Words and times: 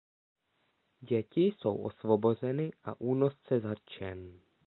Děti 0.99 1.41
jsou 1.47 1.75
osvobozeny 1.77 2.71
a 2.83 3.01
únosce 3.01 3.59
zatčen. 3.59 4.39